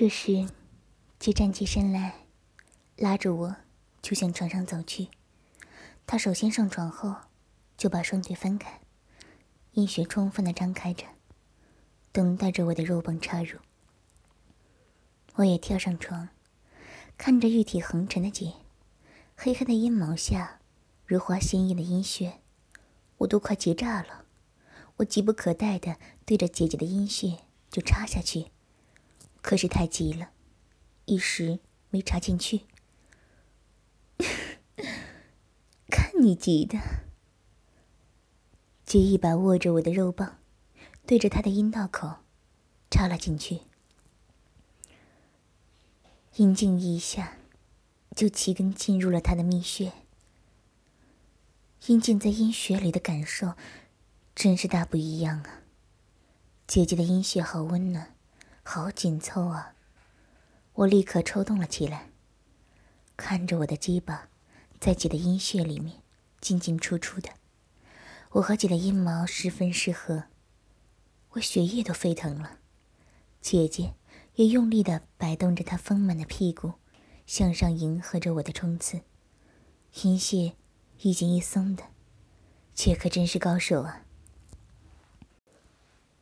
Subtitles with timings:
[0.00, 0.48] 这时，
[1.18, 2.20] 姐站起身来，
[2.98, 3.56] 拉着我
[4.00, 5.08] 就向床上走去。
[6.06, 7.16] 她首先上床后，
[7.76, 8.80] 就把双腿分开，
[9.72, 11.04] 阴穴充分的张开着，
[12.12, 13.58] 等待着我的肉棒插入。
[15.34, 16.28] 我也跳上床，
[17.16, 18.52] 看着玉体横陈的姐，
[19.34, 20.60] 黑黑的阴毛下，
[21.06, 22.34] 如花鲜艳的阴穴，
[23.16, 24.26] 我都快结炸了。
[24.98, 28.52] 我急不可待的对着姐姐的阴穴就插下去。
[29.40, 30.30] 可是太急了，
[31.06, 32.62] 一时没插进去。
[35.90, 36.78] 看你急的！
[38.84, 40.38] 姐一把握着我的肉棒，
[41.06, 42.16] 对着他的阴道口
[42.90, 43.60] 插了进去。
[46.36, 47.38] 阴茎一下，
[48.14, 49.92] 就齐根进入了他的蜜穴。
[51.86, 53.54] 阴茎在阴穴里的感受，
[54.34, 55.62] 真是大不一样啊！
[56.66, 58.14] 姐姐的阴穴好温暖。
[58.70, 59.74] 好紧凑啊！
[60.74, 62.10] 我立刻抽动了起来，
[63.16, 64.28] 看着我的鸡巴
[64.78, 66.02] 在姐的阴穴里面
[66.38, 67.30] 进进出出的，
[68.32, 70.24] 我和姐的阴毛十分适合，
[71.30, 72.58] 我血液都沸腾了。
[73.40, 73.94] 姐姐
[74.34, 76.74] 也用力的摆动着她丰满的屁股，
[77.24, 79.00] 向上迎合着我的冲刺。
[80.02, 80.52] 阴穴
[81.00, 81.84] 一紧一松的，
[82.74, 84.04] 姐可真是高手啊！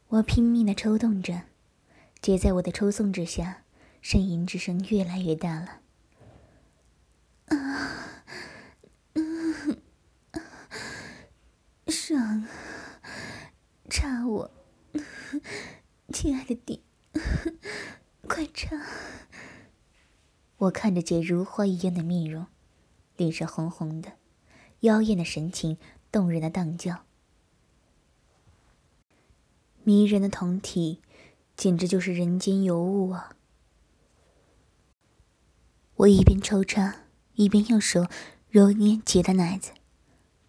[0.06, 1.42] 我拼命的抽动着。
[2.20, 3.62] 姐在我的抽送之下，
[4.02, 5.80] 呻吟之声越来越大了。
[7.46, 8.24] 啊，
[9.14, 9.80] 嗯，
[11.86, 12.44] 爽，
[13.88, 14.50] 插我，
[16.12, 16.82] 亲爱的弟，
[18.26, 18.76] 快插！
[20.56, 22.46] 我看着姐如花一样的面容，
[23.16, 24.14] 脸上红红的，
[24.80, 25.78] 妖艳的神情，
[26.10, 27.04] 动人的荡叫，
[29.84, 31.02] 迷人的酮体。
[31.56, 33.32] 简直就是人间尤物啊！
[35.96, 36.96] 我一边抽插，
[37.34, 38.06] 一边用手
[38.50, 39.72] 揉捏姐的奶子。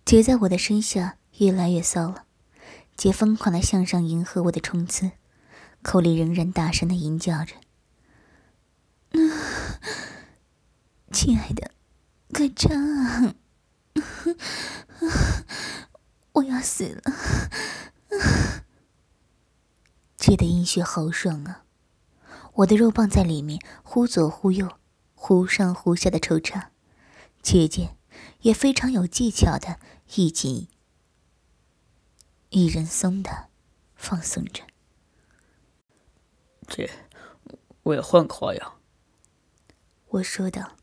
[0.03, 2.26] 姐在我的身下越来越骚了，
[2.98, 5.11] 姐疯狂的向上迎合我的冲刺，
[5.81, 7.55] 口里仍然大声的吟叫着
[11.11, 11.71] ：“亲爱的，
[12.33, 13.36] 快插啊！
[16.33, 17.02] 我要死了！”
[20.17, 21.64] 姐的阴血好爽啊！
[22.55, 24.78] 我的肉棒在里面忽左忽右、
[25.14, 26.72] 忽上忽下的抽插，
[27.42, 27.95] 姐姐
[28.42, 29.80] 也非常有技巧的
[30.16, 30.67] 一紧
[32.50, 33.50] 一人松的
[33.95, 34.64] 放松着。
[36.67, 36.89] 姐，
[37.84, 38.73] 我要换个花样。
[40.08, 40.78] 我说道：“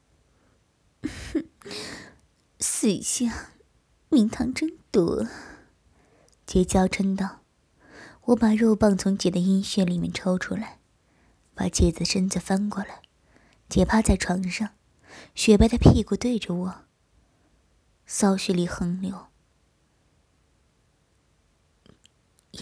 [2.60, 3.30] 死相，
[4.08, 5.26] 名堂真多。”
[6.46, 7.43] 姐娇嗔道。
[8.26, 10.78] 我把肉棒从姐的阴穴里面抽出来，
[11.54, 13.02] 把姐的身子翻过来，
[13.68, 14.70] 姐趴在床上，
[15.34, 16.74] 雪白的屁股对着我，
[18.06, 19.26] 骚血里横流，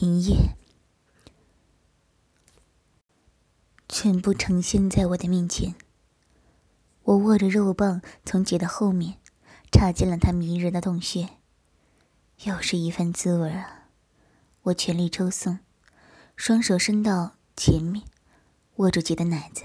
[0.00, 0.56] 银液
[3.88, 5.76] 全部呈现在我的面前。
[7.04, 9.18] 我握着肉棒，从姐的后面
[9.70, 11.28] 插进了她迷人的洞穴，
[12.44, 13.81] 又是一番滋味啊！
[14.64, 15.58] 我全力抽送，
[16.36, 18.04] 双手伸到前面，
[18.76, 19.64] 握住姐的奶子。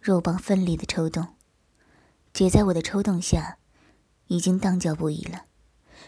[0.00, 1.34] 肉棒奋力的抽动，
[2.32, 3.58] 姐在我的抽动下，
[4.28, 5.46] 已经荡叫不已了，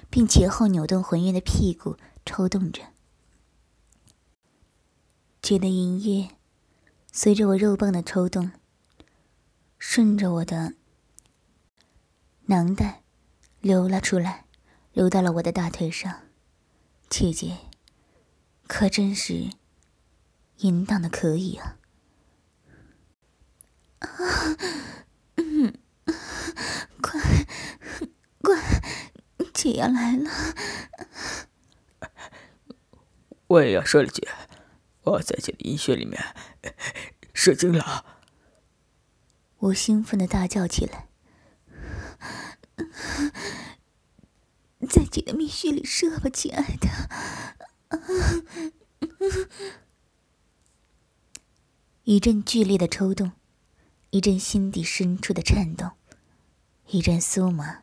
[0.08, 2.82] 并前后扭动浑圆的屁股，抽动着。
[5.42, 6.36] 姐的银液
[7.10, 8.52] 随着我肉棒的抽动，
[9.76, 10.74] 顺着我的
[12.46, 13.02] 囊袋
[13.60, 14.44] 流了出来，
[14.92, 16.25] 流到了我的大腿上。
[17.08, 17.58] 姐姐，
[18.66, 19.50] 可真是
[20.58, 21.78] 淫荡的可以啊！
[24.00, 24.08] 啊，
[25.36, 25.78] 嗯，
[27.00, 27.20] 快，
[28.42, 28.60] 快，
[29.54, 30.30] 姐要来了！
[33.46, 34.28] 我也要射了，姐，
[35.02, 36.34] 我在姐的阴穴里面
[37.32, 38.04] 射精了！
[39.58, 41.08] 我兴奋的大叫起来。
[44.86, 46.88] 在姐的蜜穴里射吧，亲爱的！
[52.04, 53.32] 一阵剧烈的抽动，
[54.10, 55.90] 一阵心底深处的颤动，
[56.88, 57.82] 一阵酥麻，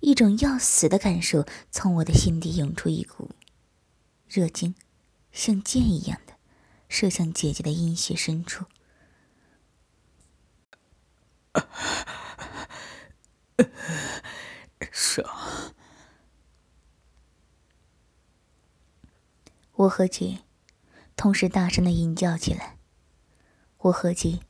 [0.00, 3.30] 一种要死的感受从我的心底涌出一股
[4.28, 4.74] 热精，
[5.32, 6.34] 像箭一样的
[6.88, 8.66] 射向姐姐的阴穴深处。
[14.92, 15.26] 爽！
[19.78, 20.38] 我和姐
[21.16, 22.78] 同时大声的吟叫起来，
[23.76, 24.40] 我和姐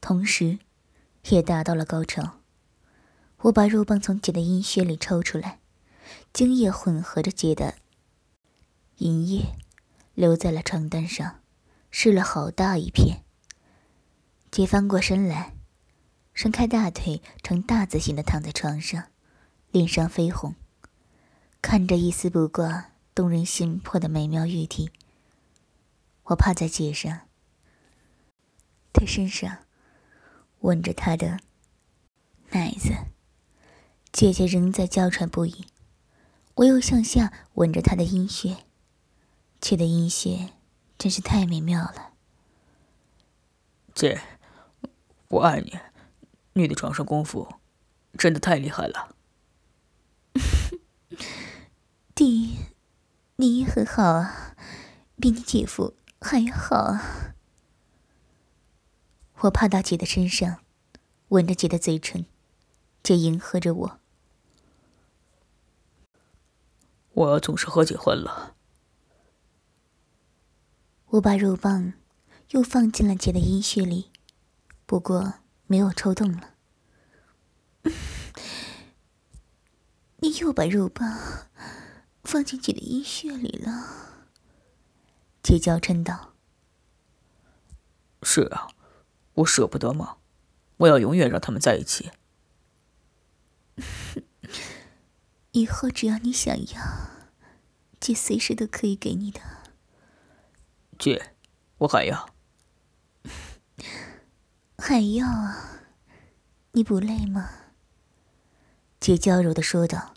[0.00, 0.58] 同时
[1.28, 2.40] 也达到了高潮。
[3.42, 5.60] 我把肉棒从姐的阴穴里抽出来，
[6.32, 7.74] 精液混合着姐的
[8.96, 9.54] 银液，
[10.14, 11.38] 留在了床单上，
[11.92, 13.22] 湿了好大一片。
[14.50, 15.54] 姐翻过身来，
[16.34, 19.04] 伸开大腿，呈大字形的躺在床上，
[19.70, 20.56] 脸上绯红，
[21.62, 24.92] 看着一丝不挂、动人心魄的美妙玉体。
[26.22, 27.22] 我趴在姐上，
[28.92, 29.64] 他身上
[30.60, 31.40] 吻着他的
[32.50, 32.94] 奶子。
[34.12, 35.66] 姐姐仍在娇喘不已，
[36.54, 38.58] 我又向下吻着她的阴穴，
[39.60, 40.50] 姐的阴穴
[40.96, 42.12] 真是太美妙了。
[43.92, 44.20] 姐，
[45.26, 45.76] 我爱你，
[46.52, 47.52] 你的床上功夫
[48.16, 49.16] 真的太厉害了。
[52.14, 52.58] 弟，
[53.40, 54.56] 你也很好啊，
[55.14, 57.36] 比你姐夫还要好啊。
[59.42, 60.64] 我趴到姐的身上，
[61.28, 62.26] 吻着姐的嘴唇。
[63.00, 64.00] 姐迎合着我，
[67.12, 68.56] 我要总是和姐混了。
[71.10, 71.92] 我把肉棒
[72.50, 74.10] 又放进了姐的阴穴里，
[74.84, 75.34] 不过
[75.68, 76.54] 没有抽动了。
[80.18, 81.08] 你又把肉棒
[82.28, 83.72] 放进姐的阴穴里了？
[85.42, 86.34] 姐娇嗔道
[88.22, 88.68] ：“是啊，
[89.32, 90.18] 我舍不得嘛，
[90.76, 92.10] 我要永远让他们在一起。
[95.52, 96.82] ”以后只要你想要，
[97.98, 99.40] 姐随时都可以给你的。
[100.98, 101.32] 姐，
[101.78, 102.28] 我还要，
[104.76, 105.80] 还要啊！
[106.72, 107.48] 你不累吗？
[109.00, 110.12] 姐娇柔的说道。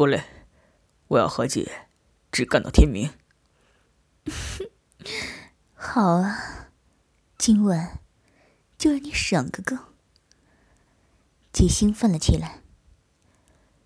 [0.00, 0.24] 不累，
[1.08, 1.86] 我要和姐
[2.32, 3.12] 只干到天明。
[5.76, 6.70] 好啊，
[7.36, 8.00] 今晚
[8.78, 9.92] 就让你爽个够。
[11.52, 12.62] 姐兴奋了起来。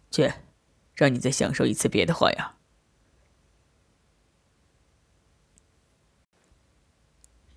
[0.09, 0.37] 姐，
[0.95, 2.55] 让你再享受一次别的花样。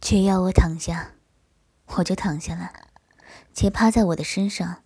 [0.02, 1.12] 姐要我躺下，
[1.98, 2.74] 我就躺下了。
[3.54, 4.82] 姐趴在我的身上，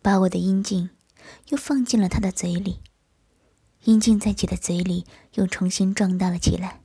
[0.00, 0.88] 把我的阴茎
[1.48, 2.80] 又放进了他的嘴里。
[3.84, 6.82] 阴茎在姐的嘴里又重新壮大了起来。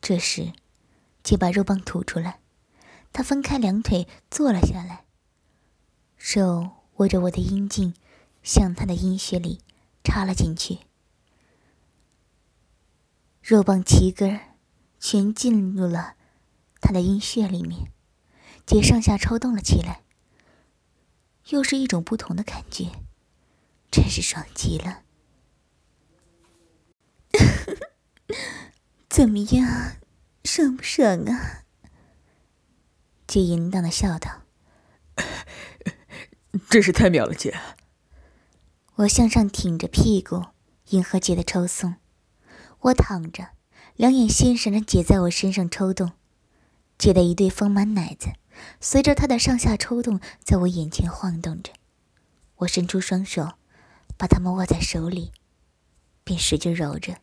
[0.00, 0.52] 这时，
[1.22, 2.40] 姐把肉棒吐出来，
[3.12, 5.04] 她分开两腿坐了下来。
[6.16, 7.94] 手握着我的阴茎，
[8.42, 9.60] 向他的阴穴里
[10.02, 10.80] 插了进去。
[13.40, 14.40] 肉棒齐根
[14.98, 16.16] 全进入了
[16.80, 17.92] 他的阴穴里面，
[18.66, 20.02] 姐上下抽动了起来。
[21.48, 22.90] 又是一种不同的感觉，
[23.94, 25.02] 真是爽极了。
[29.08, 29.98] 怎么样，
[30.42, 31.62] 爽不爽啊？
[33.28, 34.42] 姐淫荡的笑道。
[36.68, 37.56] 真是太妙了，姐。
[38.96, 40.46] 我向上挺着屁股，
[40.88, 41.94] 迎合姐的抽送。
[42.80, 43.50] 我躺着，
[43.94, 46.10] 两眼欣赏着姐在我身上抽动。
[46.98, 48.32] 姐的一对丰满奶子，
[48.80, 51.72] 随着她的上下抽动，在我眼前晃动着。
[52.56, 53.52] 我伸出双手，
[54.24, 55.32] 把它们握在手里，
[56.24, 57.18] 便使劲揉着。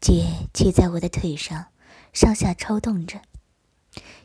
[0.00, 1.66] 姐骑在我的腿上，
[2.14, 3.20] 上下抽动着，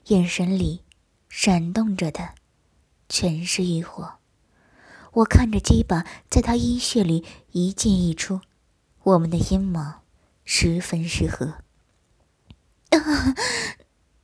[0.06, 0.84] 眼神里
[1.28, 2.30] 闪动着的。
[3.10, 4.20] 全是欲火，
[5.12, 8.39] 我看着鸡巴在他阴穴里一进一出，
[9.04, 10.04] 我们的阴毛
[10.46, 11.56] 十分适合。
[12.92, 13.36] 啊！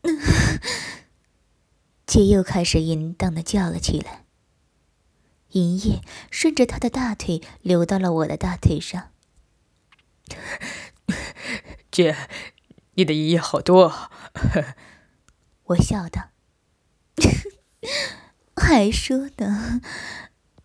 [2.07, 4.24] 姐又开始淫荡的叫了起来。
[5.55, 9.11] 银液顺着他的大腿流到了我的大腿上。
[11.89, 12.15] 姐，
[12.95, 13.85] 你的银液好多。
[13.85, 14.11] 啊
[15.67, 16.31] 我笑道。
[18.55, 19.81] 还说呢，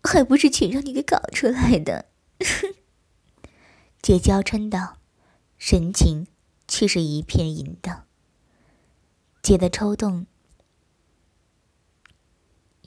[0.03, 2.09] 还不是全让你给搞出来的。
[4.01, 4.97] 姐娇嗔道，
[5.57, 6.27] 神情
[6.67, 8.07] 却是一片淫荡。
[9.41, 10.27] 姐的抽动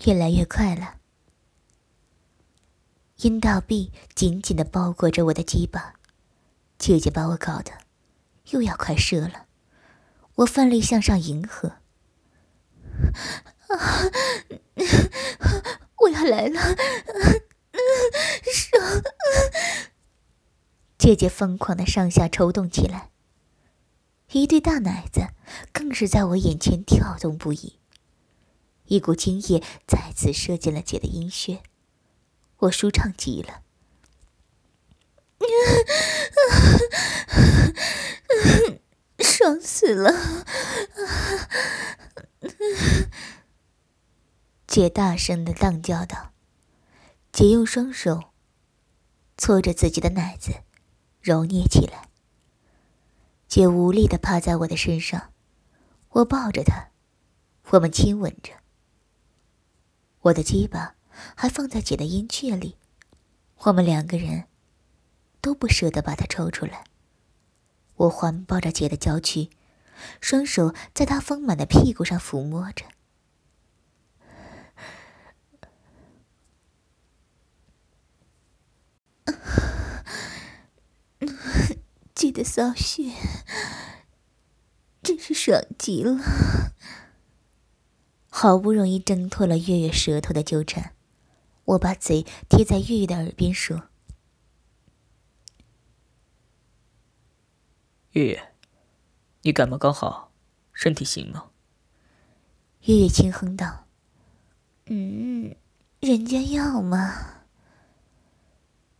[0.04, 0.99] 越来越快了，
[3.18, 5.94] 阴道壁紧紧的包裹着我的鸡巴，
[6.78, 7.71] 姐姐把我搞得
[8.50, 9.47] 又要快射了，
[10.37, 11.76] 我奋力向上迎合。
[13.68, 13.78] 啊！
[16.02, 16.61] 我要来了，
[18.52, 19.02] 爽！
[20.99, 23.11] 姐姐疯狂的上下抽动起来，
[24.33, 25.28] 一对大奶子
[25.73, 27.78] 更是在我眼前跳动不已。
[28.87, 31.62] 一股精液再次射进了姐的阴穴，
[32.64, 33.62] 我舒畅极了。
[39.18, 39.61] 爽！
[39.61, 40.44] 死了！
[44.66, 46.33] 姐大声的浪叫道。
[47.33, 48.30] 姐用双手
[49.37, 50.62] 搓着自己的奶子，
[51.21, 52.09] 揉捏起来。
[53.49, 55.33] 姐无力的趴在我的身上，
[56.11, 56.90] 我抱着她，
[57.71, 58.52] 我们亲吻着。
[60.21, 60.94] 我的鸡巴
[61.35, 62.76] 还放在姐的阴穴里，
[63.59, 64.44] 我们两个人
[65.40, 66.85] 都不舍得把它抽出来。
[67.97, 69.50] 我环抱着姐的娇躯，
[70.21, 72.85] 双手在她丰满的屁股上抚摸着。
[82.14, 83.12] 记得骚穴，
[85.02, 86.18] 真是爽极了。
[88.28, 90.92] 好不容易挣脱了月月舌头的纠缠，
[91.64, 93.88] 我把嘴贴在月月的耳边说
[98.12, 98.52] ：“月月，
[99.42, 100.33] 你感冒刚好，
[100.73, 101.50] 身体行吗？”
[102.87, 103.87] 月月轻哼道
[104.87, 105.54] ：“嗯，
[106.00, 107.44] 人家要嘛。”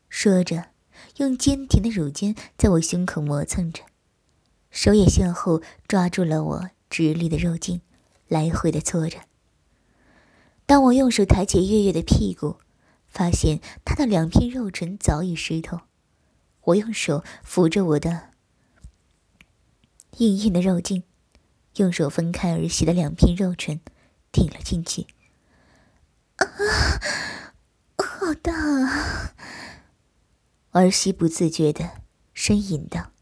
[0.09, 0.71] 说着。
[1.17, 3.83] 用坚挺的乳尖在我胸口磨蹭着，
[4.71, 7.83] 手也向后抓住了我直立的肉茎，
[8.29, 9.19] 来回的搓着。
[10.67, 12.57] 当我用手抬起月月的屁股，
[13.07, 15.81] 发现她的两片肉唇早已湿透。
[16.63, 18.31] 我用手扶着我的
[20.17, 21.03] 硬硬的肉茎，
[21.77, 23.81] 用手分开儿媳的两片肉唇，
[24.33, 25.07] 顶了进去。
[26.37, 26.47] 啊，
[27.99, 29.35] 好大啊！
[30.71, 31.91] 儿媳不自觉的
[32.35, 33.13] 呻吟道：“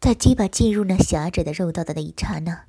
[0.00, 2.66] 在鸡巴进入那狭窄的肉道的那一刹那，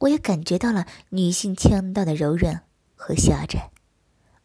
[0.00, 2.62] 我也感觉到了女性腔道的柔软
[3.02, 3.70] 和狭窄。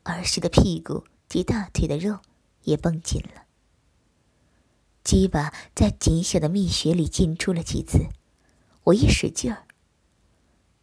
[0.03, 2.19] 儿时的屁股及大腿的肉
[2.63, 3.43] 也绷紧了。
[5.03, 8.07] 鸡巴在紧小的蜜穴里进出了几次，
[8.85, 9.67] 我一使劲儿，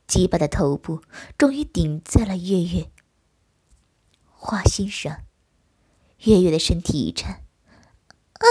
[0.06, 1.02] 鸡巴的头部
[1.38, 2.90] 终于顶在了月月
[4.28, 5.22] 花心上。
[6.24, 7.44] 月月的身体一颤。”
[8.42, 8.46] 啊！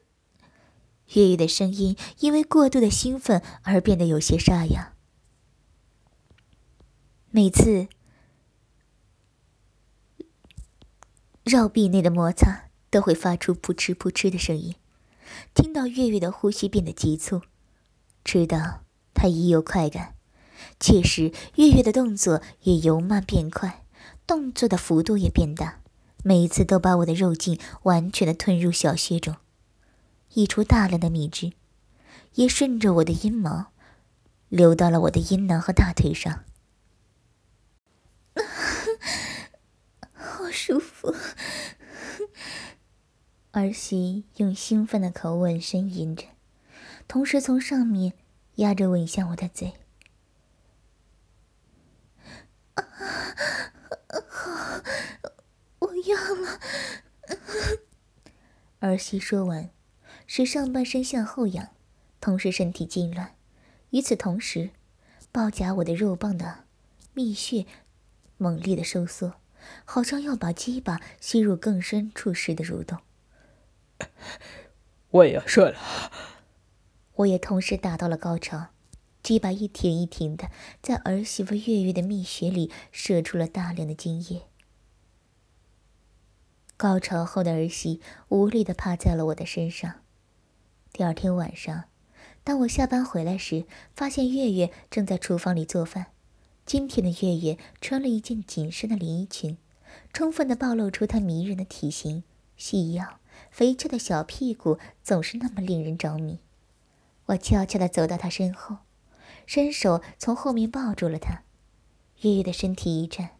[1.14, 4.94] 月月的声音因为过度的兴奋而变得有些沙哑。
[7.30, 7.88] 每次
[11.50, 14.76] 绕壁内的摩擦都会发出扑哧扑哧的声音。
[15.52, 17.42] 听到月月的呼吸变得急促，
[18.22, 20.14] 知道他已有快感。
[20.78, 23.84] 确实，月月的动作也由慢变快，
[24.28, 25.80] 动作的幅度也变大。
[26.22, 29.34] 每一次都把我的肉茎完全的吞入小穴中，
[30.34, 31.50] 溢出大量的蜜汁，
[32.34, 33.72] 也顺着我的阴毛
[34.48, 36.44] 流到了我的阴囊和大腿上。
[40.50, 41.14] 舒服！
[43.52, 46.24] 儿媳用兴奋的口吻呻吟着，
[47.08, 48.12] 同时从上面
[48.56, 49.72] 压着吻向我的嘴。
[54.28, 54.80] 好。
[55.80, 56.60] 我要了。
[58.78, 59.70] 儿媳说完，
[60.26, 61.68] 使上半身向后仰，
[62.20, 63.30] 同时身体痉挛。
[63.90, 64.70] 与此同时，
[65.32, 66.64] 包夹我的肉棒的
[67.12, 67.66] 蜜穴
[68.36, 69.39] 猛烈的收缩，
[69.84, 72.98] 好像要把鸡巴吸入更深处似的蠕动。
[75.10, 75.78] 我也要射了。
[77.16, 78.68] 我也同时达到了高潮，
[79.22, 80.48] 鸡巴一挺一挺的
[80.80, 84.42] 在儿媳妇月月的蜜穴里射出了大量的精液。
[86.76, 89.96] 高潮后的儿媳无力的趴在了我的身上。
[90.92, 91.84] 第二天晚上，
[92.42, 96.06] 当我下班回来时，发现月月正在厨房里做饭。
[96.70, 99.58] 今天的月月穿了一件紧身的连衣裙，
[100.12, 102.22] 充分地暴露出她迷人的体型、
[102.56, 103.18] 细腰、
[103.50, 106.38] 肥翘的小屁股，总是那么令人着迷。
[107.26, 108.76] 我悄悄地走到她身后，
[109.46, 111.42] 伸手从后面抱住了她。
[112.20, 113.30] 月月的身体一颤。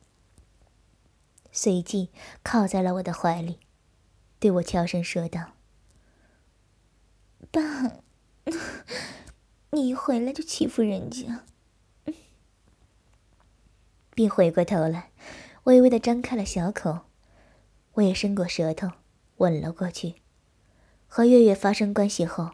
[1.52, 2.10] 随即
[2.42, 3.60] 靠在了我的怀里，
[4.40, 5.52] 对我悄声说道
[7.52, 7.60] ：“爸，
[9.70, 11.44] 你一回来就欺负人家。”
[14.20, 15.12] 并回过头来，
[15.64, 17.06] 微微的张开了小口，
[17.92, 18.86] 我也伸过舌头
[19.38, 20.16] 吻了过去。
[21.06, 22.50] 和月月发生关系后，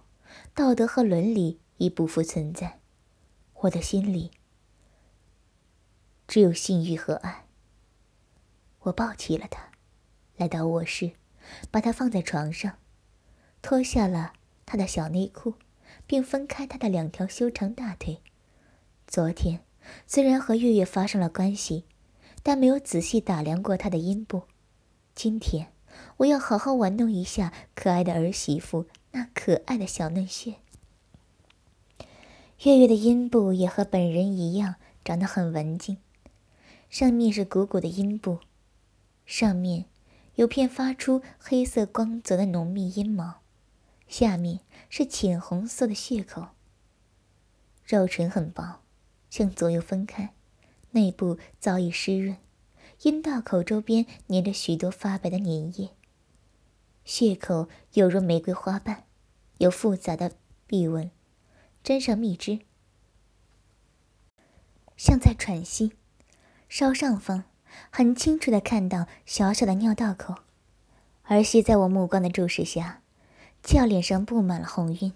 [0.54, 2.78] 道德和伦理已不复存在，
[3.62, 4.30] 我的心里
[6.28, 7.46] 只有性欲和爱。
[8.82, 9.73] 我抱起了他，
[10.37, 11.14] 来到卧室，
[11.73, 12.78] 把他放在床上，
[13.61, 15.54] 脱下了他的小内裤，
[16.06, 18.23] 并分开他的两条修长大腿。
[19.08, 19.65] 昨天
[20.07, 21.85] 虽然和月月发生了关系，
[22.43, 24.43] 但没有仔细打量过她的阴部。
[25.14, 25.73] 今天
[26.19, 30.57] 我要好好玩弄一下可爱的儿媳妇那可爱的小嫩穴。
[32.62, 35.99] 月月的阴部也和本人一样，长得很文静。
[36.88, 38.38] 上面是鼓鼓的阴部，
[39.26, 39.87] 上面
[40.37, 43.40] 有片发出黑色光泽的浓密阴毛，
[44.09, 46.49] 下面是浅红色的血口。
[47.85, 48.81] 肉唇很薄，
[49.30, 50.33] 向左右分开，
[50.92, 52.37] 内部早已湿润，
[53.02, 55.90] 阴道口周边粘着许多发白的粘液。
[57.04, 59.04] 血口犹如玫瑰花瓣，
[59.59, 60.33] 有复杂的
[60.66, 61.11] 壁纹。
[61.85, 62.59] 沾上蜜汁，
[64.97, 65.92] 像在喘息。
[66.68, 67.45] 稍上方，
[67.90, 70.35] 很清楚的看到小小的尿道口。
[71.23, 73.02] 儿媳在我目光的注视下，
[73.62, 75.12] 俏脸上布满了红晕，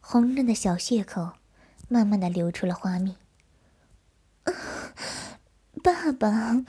[0.00, 1.32] 红润的小血口，
[1.92, 3.16] 慢慢的流出了花蜜。
[5.82, 6.64] 爸爸，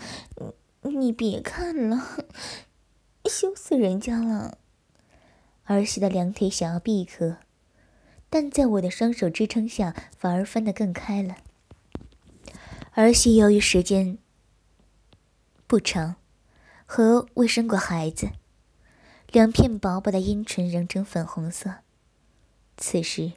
[0.81, 2.25] 你别看了，
[3.25, 4.57] 羞死人家了。
[5.65, 7.37] 儿媳的两腿想要闭合。
[8.31, 11.35] 但在我的双手支撑下，反而分得更开了。
[12.93, 14.17] 儿媳由于时间
[15.67, 16.15] 不长，
[16.87, 18.29] 和未生过孩子，
[19.31, 21.75] 两片薄薄的阴唇仍呈粉红色。
[22.77, 23.33] 此时，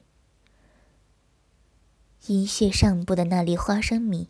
[2.26, 4.28] 阴穴上部的那粒花生米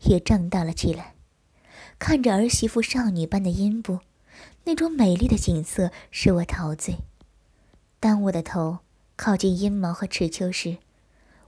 [0.00, 1.14] 也胀大了起来。
[1.98, 4.00] 看着儿媳妇少女般的阴部，
[4.64, 6.98] 那种美丽的景色使我陶醉。
[8.00, 8.78] 当我的头。
[9.16, 10.78] 靠近阴毛和齿丘时，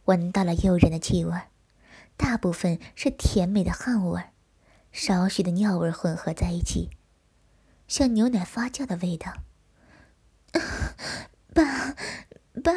[0.04, 1.32] 闻到了诱人的气味，
[2.16, 4.22] 大部分是甜美的汗味，
[4.92, 6.90] 少许的尿味混合在一起，
[7.88, 9.32] 像牛奶发酵的味道。
[11.52, 11.96] 爸，
[12.62, 12.72] 爸，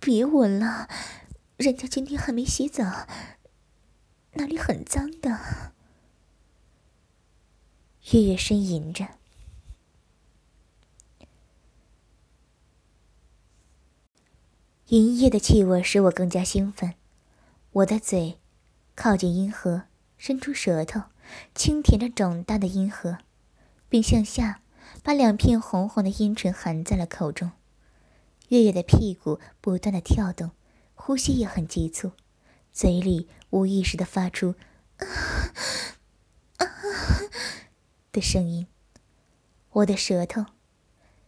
[0.00, 0.88] 别闻了，
[1.56, 3.06] 人家今天还没洗澡，
[4.32, 5.72] 那里很脏的。
[8.10, 9.06] 月月呻吟着。
[14.88, 16.94] 银液的气味使我更加兴奋，
[17.70, 18.38] 我的嘴
[18.94, 19.84] 靠近阴核，
[20.18, 21.02] 伸出舌头，
[21.54, 23.18] 轻舔着肿大的阴核，
[23.88, 24.60] 并向下
[25.02, 27.52] 把两片红红的阴唇含在了口中。
[28.48, 30.50] 月月的屁股不断的跳动，
[31.04, 32.12] 呼吸也很急促，
[32.72, 34.54] 嘴里无意识的发出
[34.98, 35.06] “啊
[36.58, 36.66] 啊”
[38.12, 38.68] 的声音。
[39.70, 40.46] 我的舌头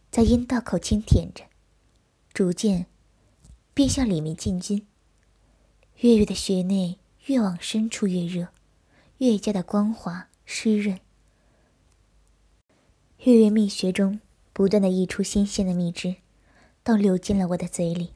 [0.09, 1.43] 在阴道口轻舔着，
[2.33, 2.85] 逐渐。
[3.73, 4.87] 便向里面进军，
[5.97, 8.47] 月月的穴内越往深处越热，
[9.17, 10.97] 越加的光滑湿润。
[13.25, 14.21] 月月蜜穴中
[14.53, 16.15] 不断的溢出新鲜的蜜汁，
[16.81, 18.14] 都流进了我的嘴里。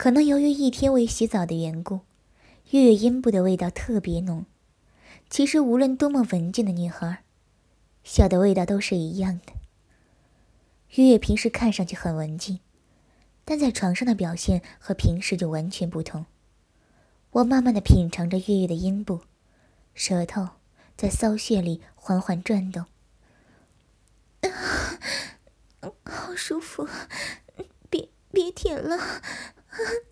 [0.00, 2.00] 可能由于一天未洗澡的缘故，
[2.70, 4.46] 月月阴部的味道特别浓。
[5.28, 7.22] 其实无论多么文静的女孩，
[8.02, 9.52] 小的味道都是一样的。
[10.94, 12.60] 月月平时看上去很文静。
[13.44, 16.24] 但在床上的表现和平时就完全不同。
[17.32, 19.20] 我慢慢的品尝着月月的阴部，
[19.92, 20.48] 舌头
[20.96, 22.86] 在骚穴里缓缓转动，
[26.04, 26.88] 好舒服，
[27.90, 28.96] 别别舔了。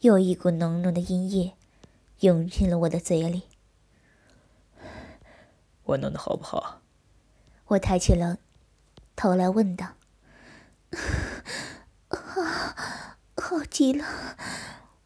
[0.00, 1.56] 又一股浓浓的阴液
[2.20, 3.42] 涌进了我的嘴里。
[5.84, 6.82] 我弄的好不好？
[7.66, 8.38] 我抬起了
[9.16, 9.94] 头来问道。
[12.08, 14.04] 啊好极了，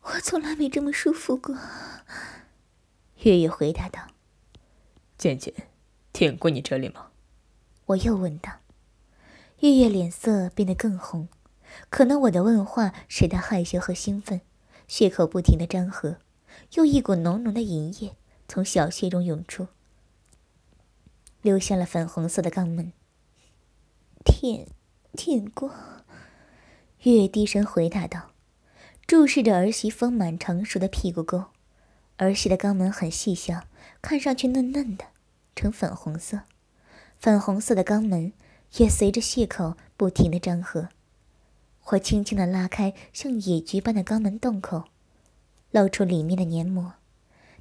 [0.02, 1.56] 我从来没这么舒服过。
[3.22, 4.08] 月月回答道
[5.18, 5.52] ：“渐渐，
[6.12, 7.10] 舔过你这里吗？”
[7.86, 8.52] 我又问道。
[9.60, 11.28] 月月脸色变得更红，
[11.88, 14.40] 可能我的问话使他害羞和兴奋，
[14.88, 16.18] 血口不停的张合，
[16.74, 18.16] 又一股浓浓的银液
[18.48, 19.68] 从小穴中涌出，
[21.42, 22.92] 流向了粉红色的肛门。
[24.24, 24.66] 舔，
[25.12, 25.70] 舔过。
[27.02, 28.30] 月月低声回答道。
[29.06, 31.44] 注视着儿媳丰满成熟的屁股沟，
[32.16, 33.62] 儿媳的肛门很细小，
[34.02, 35.04] 看上去嫩嫩的，
[35.54, 36.40] 呈粉红色。
[37.20, 38.32] 粉红色的肛门
[38.78, 40.88] 也随着血口不停的张合。
[41.92, 44.86] 我轻轻的拉开像野菊般的肛门洞口，
[45.70, 46.94] 露出里面的黏膜。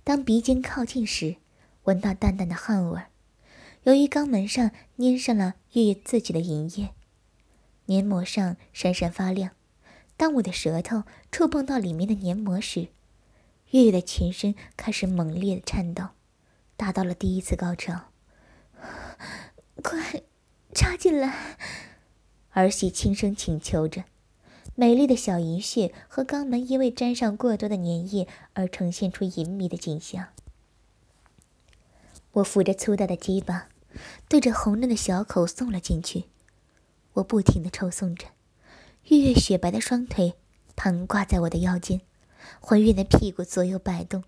[0.03, 1.35] 当鼻尖靠近时，
[1.83, 3.01] 闻到淡淡的汗味。
[3.83, 6.89] 由于肛门上粘上了月月自己的银液，
[7.85, 9.51] 黏膜上闪闪发亮。
[10.17, 12.87] 当我的舌头触碰到里面的黏膜时，
[13.69, 16.07] 月月的全身开始猛烈的颤抖，
[16.75, 18.05] 达到了第一次高潮。
[19.83, 20.23] 快
[20.73, 21.57] 插进来！
[22.51, 24.05] 儿媳轻声请求着。
[24.75, 30.27] 美丽的小银穴和肛门因为沾上过多的粘液而呈现出隐秘的景象。
[32.33, 33.69] 我扶着粗大的鸡巴，
[34.27, 36.25] 对着红嫩的小口送了进去。
[37.13, 38.27] 我不停的抽送着。
[39.05, 40.33] 月月雪白的双腿
[40.75, 42.01] 盘挂在我的腰间，
[42.59, 44.25] 浑圆的屁股左右摆动。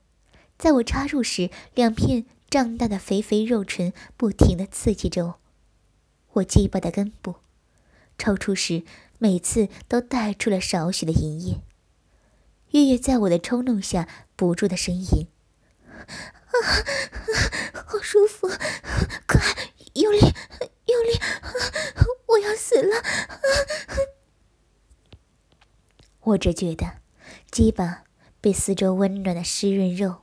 [0.57, 5.39] 在我插入时，两片胀大的肥肥肉唇不停地刺激着我。
[6.33, 7.35] 我鸡巴的根部，
[8.17, 8.83] 抽出时
[9.17, 11.61] 每次都带出了少许的银液。
[12.71, 15.27] 月月在我的冲动下不住的呻吟
[15.95, 16.05] ：“啊，
[17.85, 19.41] 好舒服，快
[19.93, 21.19] 用力，用力，
[22.27, 23.03] 我要死了！”
[26.21, 26.99] 我只觉得
[27.49, 28.03] 鸡巴
[28.41, 30.21] 被四周温暖的湿润肉。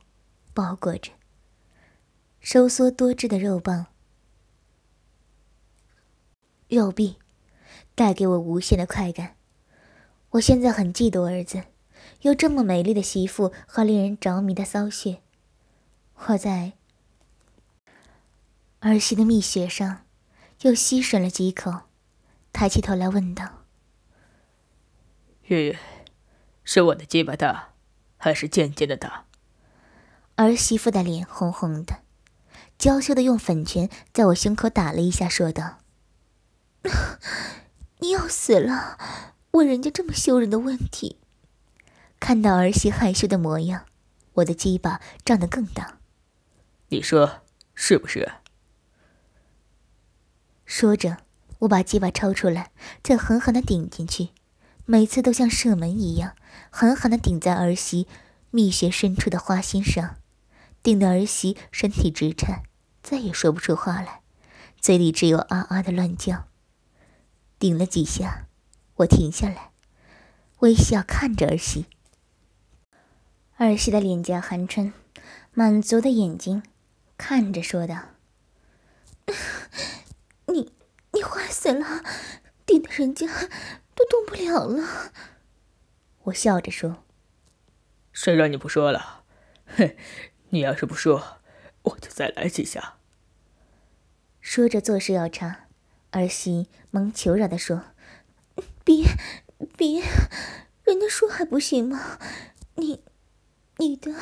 [0.53, 1.11] 包裹着
[2.39, 3.87] 收缩多汁的肉棒、
[6.69, 7.17] 肉壁，
[7.95, 9.35] 带给我无限的快感。
[10.31, 11.63] 我现在很嫉妒儿子
[12.21, 15.21] 有这么美丽的媳妇和令人着迷的骚穴。
[16.27, 16.73] 我在
[18.81, 20.05] 儿媳的蜜穴上
[20.61, 21.81] 又吸吮了几口，
[22.53, 23.63] 抬起头来问道
[25.47, 25.79] ：“月月，
[26.63, 27.73] 是我的鸡巴大，
[28.17, 29.25] 还是渐渐的大？”
[30.35, 31.99] 儿媳妇的脸红红的，
[32.77, 35.79] 娇羞的用粉拳在我胸口打了一下，说道
[37.99, 38.97] ：“你要死了，
[39.51, 41.17] 问人家这么羞人的问题。”
[42.19, 43.85] 看到儿媳害羞的模样，
[44.33, 45.99] 我的鸡巴胀得更大。
[46.89, 47.41] 你说
[47.73, 48.31] 是不是？
[50.65, 51.17] 说着，
[51.59, 52.71] 我把鸡巴抽出来，
[53.03, 54.29] 再狠狠的顶进去，
[54.85, 56.35] 每次都像射门一样，
[56.69, 58.07] 狠狠的顶在儿媳
[58.49, 60.17] 蜜穴深处的花心上。
[60.81, 62.63] 顶得儿媳身体直颤，
[63.03, 64.21] 再也说不出话来，
[64.79, 66.47] 嘴里只有啊啊的乱叫。
[67.57, 68.47] 顶了几下，
[68.95, 69.71] 我停下来，
[70.59, 71.85] 微笑看着儿媳。
[73.57, 74.93] 儿媳的脸颊含春，
[75.53, 76.63] 满足的眼睛
[77.17, 78.09] 看着说道
[80.47, 80.73] ：“你
[81.13, 82.03] 你坏死了，
[82.65, 83.27] 顶得人家
[83.95, 85.13] 都动不了了。”
[86.25, 87.03] 我笑着说
[88.11, 89.23] ：“谁让你不说了？
[89.67, 89.95] 哼！”
[90.49, 91.39] 你要是不说，
[91.81, 92.95] 我就再来几下。
[94.39, 95.64] 说着，做事要插，
[96.15, 97.83] 儿媳忙求饶的说
[98.85, 99.03] ：“别，
[99.75, 100.01] 别，
[100.83, 102.17] 人家说还不行吗？
[102.75, 103.01] 你，
[103.77, 104.15] 你的，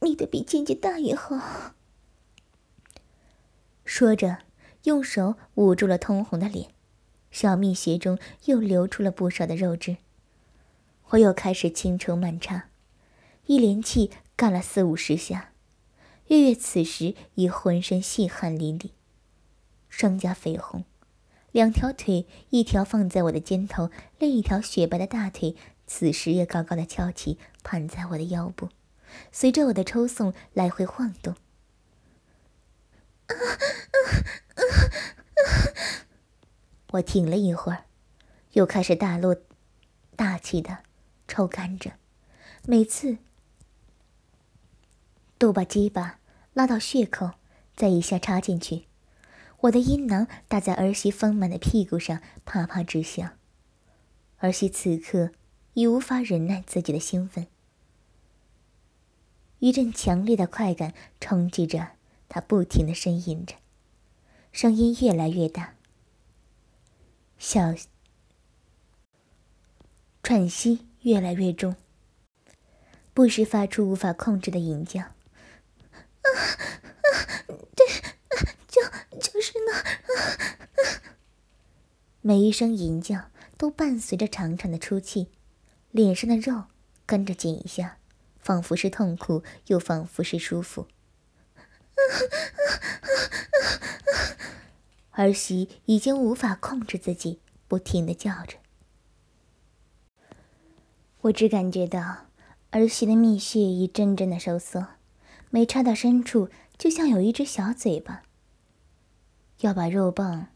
[0.00, 1.74] 你的比姐姐大也好。”
[3.86, 4.38] 说着，
[4.84, 6.70] 用手捂住了通红的脸，
[7.30, 9.98] 小蜜穴中又流出了不少的肉汁。
[11.10, 12.70] 我又开始轻抽慢插，
[13.46, 14.10] 一连气。
[14.36, 15.52] 干了四五十下，
[16.28, 18.90] 月月此时已浑身细汗淋漓，
[19.98, 20.84] 双颊绯红，
[21.50, 25.56] 两条腿，一条放在我的肩头，另一条雪白的大腿
[25.88, 28.68] 此时也高高的翘起，盘在我的腰部，
[29.32, 31.34] 随着我的抽送来回晃动。
[36.92, 37.86] 我停了一会儿，
[38.52, 39.36] 又开始大落
[40.14, 40.84] 大气的
[41.26, 41.94] 抽干着，
[42.66, 43.18] 每次。
[45.38, 46.20] 都把鸡巴
[46.54, 47.30] 拉到穴口，
[47.76, 48.87] 再一下插进去。
[49.62, 53.36] 我的阴囊打在儿媳丰满的屁股上，啪啪直响。
[54.38, 55.32] 儿媳此刻
[55.74, 57.48] 已无法忍耐自己的兴奋，
[59.58, 61.88] 一阵强烈的快感冲击着
[62.28, 63.56] 她，不停的呻吟着，
[64.52, 65.74] 声音越来越大，
[67.36, 67.74] 小
[70.22, 71.74] 喘息越来越重，
[73.12, 75.00] 不时发出无法控制的吟叫。
[75.00, 75.10] 啊
[76.22, 76.78] 啊
[77.74, 77.86] 对，
[78.68, 78.82] 就
[79.18, 79.82] 就是那，
[82.28, 85.28] 每一声吟叫都伴随着长长的出气，
[85.90, 86.64] 脸上的肉
[87.06, 87.96] 跟着紧一下，
[88.38, 90.88] 仿佛是痛苦，又仿佛是舒服。
[95.12, 98.58] 儿媳已经无法控制自己，不停的叫着。
[101.22, 102.26] 我只感觉到
[102.72, 104.88] 儿媳的蜜穴已阵阵的收缩。
[105.48, 108.22] 没插到深处，就像有一只小嘴巴，
[109.60, 110.48] 要把肉棒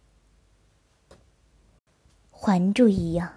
[2.45, 3.35] 环住一样。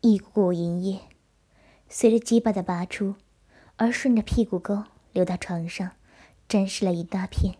[0.00, 1.00] 一股股银液
[1.88, 3.16] 随着鸡巴的拔出，
[3.74, 5.90] 而顺着屁股沟流到床上，
[6.48, 7.56] 沾湿了一大片。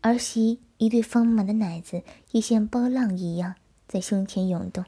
[0.00, 2.02] 儿媳一对丰满的奶子
[2.32, 3.54] 也像波浪一样
[3.86, 4.84] 在胸前涌动。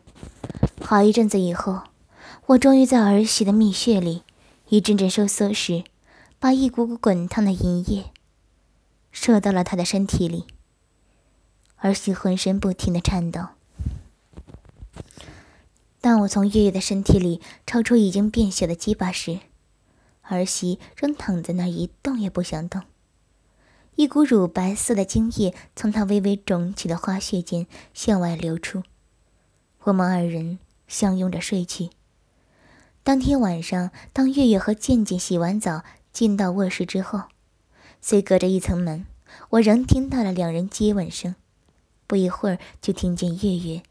[0.81, 1.85] 好一阵子以后，
[2.47, 4.25] 我终于在儿媳的蜜穴里。
[4.71, 5.85] 一阵阵收缩时，
[6.41, 8.11] 把一股股滚烫的银液
[9.13, 10.47] 射到了他的身体里。
[11.81, 13.49] 儿媳浑身不停的颤抖。
[16.01, 19.41] 当我从月月的身体里抽出已经变小的鸡巴时，
[20.23, 22.83] 儿媳仍躺在那儿一动也不想动。
[23.97, 28.83] 一股乳白色的精液从她微微肿起的花穴间向外流出。
[29.85, 31.91] 我们二人相拥着睡去。
[33.03, 37.25] 当天晚上，当月月和健健洗完澡进到卧室之后，
[38.01, 39.07] 虽隔着一层门，
[39.51, 41.35] 我仍听到了两人接吻声。
[42.11, 43.85] 不一会儿，就听见月月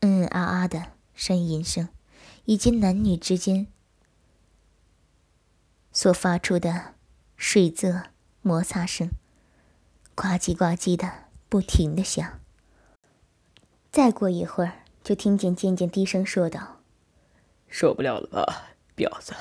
[0.00, 1.88] 嗯嗯啊啊的呻吟声，
[2.44, 3.68] 以及男女之间
[5.92, 6.96] 所发出的
[7.36, 8.02] 水渍
[8.42, 9.10] 摩擦声，
[10.16, 12.40] 呱唧呱唧的不停的响。
[13.92, 16.80] 再过一会儿，就听见渐渐低声说道
[17.70, 19.36] ：“受不了了吧，婊子！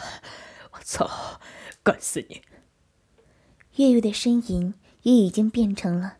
[0.73, 1.41] 我操，
[1.81, 2.43] 干死你！”
[3.77, 6.17] 月月的呻吟也已经变成了。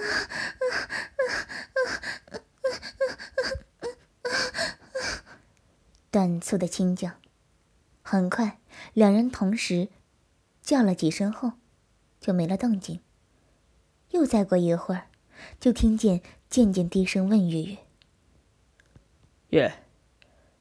[6.10, 7.12] 短促的轻叫，
[8.02, 8.58] 很快，
[8.94, 9.88] 两人同时
[10.62, 11.52] 叫了几声后，
[12.20, 13.00] 就没了动静。
[14.10, 15.06] 又再过一会儿，
[15.60, 17.78] 就听见渐渐低声问月月
[19.50, 19.84] ：“月，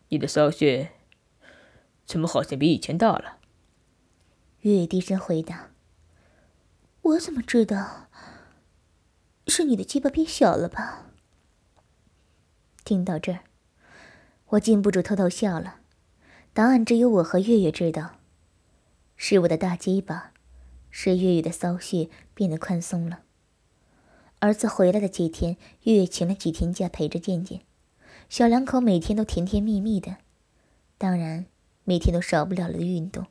[0.09, 0.91] 你的骚穴
[2.05, 3.39] 怎么好像比以前大了？”
[4.61, 5.71] 月月低声回答
[7.01, 8.05] ：“我怎么知道？”
[9.49, 11.07] 是你的鸡巴变小了吧？
[12.85, 13.41] 听到这儿，
[14.49, 15.79] 我禁不住偷偷笑了。
[16.53, 18.19] 答案只有我和月月知道，
[19.15, 20.33] 是我的大鸡巴，
[20.89, 23.21] 是月月的骚穴变得宽松了。
[24.39, 27.61] 儿子回来的几天，月月请了几天假陪着健健，
[28.29, 30.17] 小两口每天都甜甜蜜蜜的，
[30.97, 31.45] 当然
[31.83, 33.27] 每天都少不了了运动。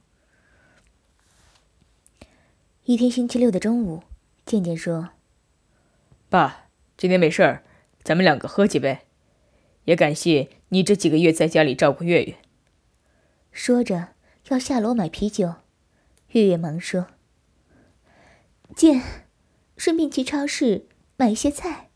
[2.85, 4.03] 一天星期六的中午，
[4.47, 5.11] 健健说。
[6.31, 7.65] 爸，今天没事儿，
[8.03, 8.99] 咱们两个喝几杯。
[9.85, 12.37] 也感谢你这几个月在家里照顾月月。
[13.51, 14.09] 说着
[14.49, 15.55] 要下楼买啤酒，
[16.33, 17.07] 月月忙说
[18.77, 19.03] ：“健，
[19.79, 20.87] 顺便去超市
[21.17, 21.89] 买一些菜。”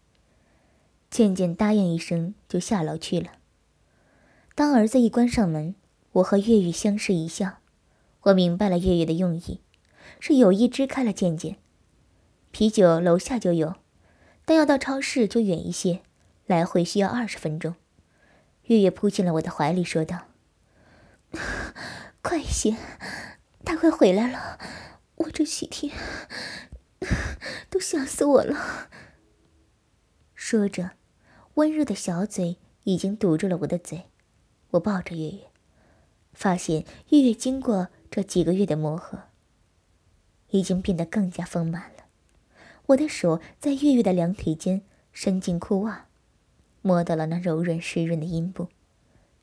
[1.11, 3.33] 倩倩答应一声，就下楼去了。
[4.55, 5.75] 当儿子一关上门，
[6.13, 7.59] 我和月月相视一笑，
[8.23, 9.61] 我明白了月月的用意，
[10.19, 11.59] 是有意支开了倩倩。
[12.51, 13.75] 啤酒楼下就有。
[14.53, 16.03] 但要到超市就远一些，
[16.45, 17.75] 来回需要二十分钟。
[18.65, 20.27] 月月扑进了我的怀里，说道
[22.21, 22.77] ：“快一些，
[23.65, 24.59] 他快回来了，
[25.15, 25.97] 我这几天
[27.71, 28.91] 都想死我了。”
[30.37, 30.91] 说着，
[31.55, 34.11] 温热的小嘴已经堵住了我的嘴。
[34.73, 35.51] 我抱着月月，
[36.35, 39.31] 发现月月经过这几个月的磨合，
[40.51, 41.92] 已经变得更加丰满。
[42.87, 46.07] 我的手在月月的两腿间伸进裤袜，
[46.83, 48.69] 摸到了那柔软湿润的阴部，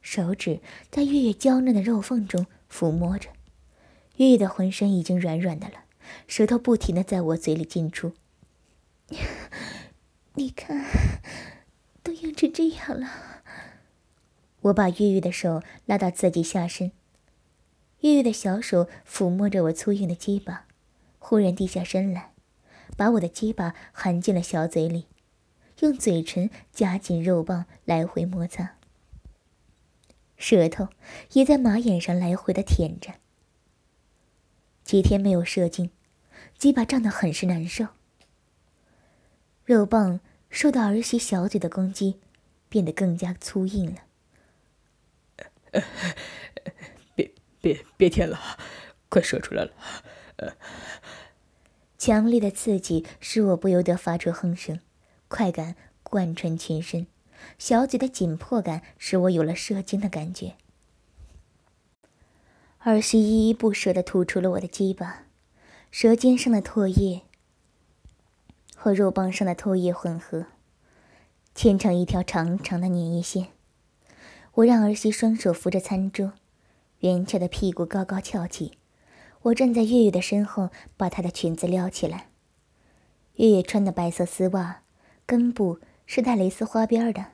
[0.02, 0.60] 手指
[0.92, 3.30] 在月月娇嫩的肉缝中抚摸着，
[4.18, 5.86] 月月的浑身已经软软的了，
[6.28, 8.14] 舌头不停的在我嘴里进出。
[10.36, 10.86] 你看，
[12.04, 13.10] 都硬成这样了。
[14.62, 16.92] 我把月月的手拉到自己下身，
[18.02, 20.66] 月月的小手抚摸着我粗硬的鸡巴，
[21.18, 22.34] 忽然低下身来。
[23.00, 25.08] 把我的鸡巴含进了小嘴里，
[25.80, 28.76] 用嘴唇夹紧肉棒来回摩擦，
[30.36, 30.90] 舌头
[31.32, 33.14] 也在马眼上来回的舔着。
[34.84, 35.92] 几天没有射精，
[36.58, 37.88] 鸡巴胀得很是难受。
[39.64, 42.20] 肉棒受到儿媳小嘴的攻击，
[42.68, 44.02] 变得更加粗硬了。
[47.16, 47.32] 别
[47.62, 48.38] 别别舔了，
[49.08, 49.72] 快射出来了。
[52.00, 54.80] 强烈的刺激使我不由得发出哼声，
[55.28, 57.06] 快感贯穿全身，
[57.58, 60.56] 小嘴的紧迫感使我有了射精的感觉。
[62.80, 65.26] 儿媳依依不舍地吐出了我的鸡巴，
[65.92, 67.24] 舌尖上的唾液
[68.74, 70.46] 和肉棒上的唾液混合，
[71.54, 73.48] 牵成一条长长的粘液线。
[74.54, 76.32] 我让儿媳双手扶着餐桌，
[77.00, 78.79] 圆翘的屁股高高翘起。
[79.44, 82.28] 我站在月月的身后，把她的裙子撩起来。
[83.36, 84.82] 月月穿的白色丝袜，
[85.26, 87.28] 根部是带蕾丝花边的，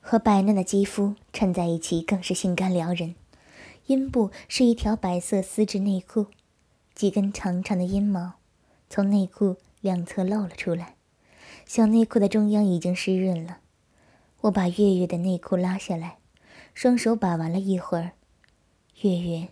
[0.00, 3.16] 和白嫩的肌肤衬在一起，更是性感撩人。
[3.86, 6.26] 阴部是一条白色丝质内裤，
[6.94, 8.34] 几根长长的阴毛
[8.88, 10.94] 从内裤两侧露了出来。
[11.66, 13.58] 小内裤的中央已经湿润了。
[14.42, 16.18] 我把月月的内裤拉下来，
[16.72, 18.12] 双手把玩了一会儿。
[19.02, 19.48] 月月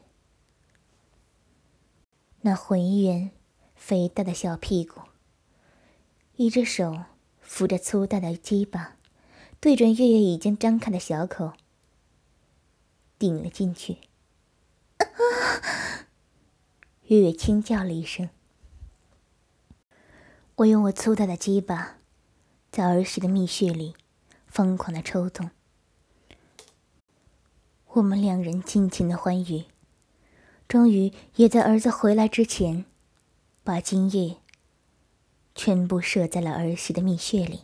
[2.43, 3.31] 那浑圆、
[3.75, 5.01] 肥大的小屁股，
[6.37, 7.05] 一只手
[7.41, 8.99] 扶着粗大的鸡巴，
[9.59, 11.55] 对准月月已经张开的小口，
[13.19, 13.97] 顶了进去。
[17.07, 18.29] 月月轻叫了一声。
[20.57, 21.97] 我用我粗大的鸡巴，
[22.71, 23.95] 在儿时的蜜穴里
[24.47, 25.51] 疯狂的抽动。
[27.95, 29.65] 我们两人尽情的欢愉，
[30.69, 32.85] 终于也在儿子回来之前，
[33.65, 34.37] 把精液
[35.55, 37.61] 全部射在了儿媳的蜜穴里。